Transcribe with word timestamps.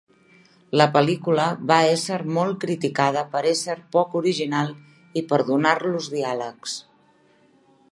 La 0.81 0.85
pel·lícula 0.93 1.43
va 1.71 1.77
ésser 1.97 2.17
molt 2.37 2.57
criticada 2.63 3.23
per 3.35 3.43
ésser 3.51 3.77
poc 3.97 4.17
original, 4.23 4.75
i 5.21 5.25
per 5.33 5.43
donar-los 5.53 6.11
diàlegs. 6.17 6.77